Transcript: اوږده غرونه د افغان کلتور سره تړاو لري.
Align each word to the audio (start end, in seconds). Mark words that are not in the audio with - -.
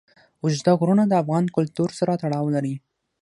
اوږده 0.43 0.71
غرونه 0.79 1.03
د 1.07 1.13
افغان 1.21 1.45
کلتور 1.55 1.89
سره 1.99 2.11
تړاو 2.21 2.47
لري. 2.55 2.75